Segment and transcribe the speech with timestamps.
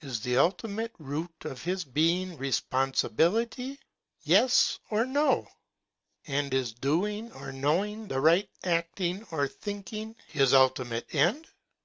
[0.00, 2.80] Is the ultimate root of his being 24 AMIEL'S JOURNAL.
[2.80, 3.80] responsibility,
[4.22, 5.46] —yes orno?
[6.26, 11.46] And is doing or knowing the right, acting or thinking, his ultimate end?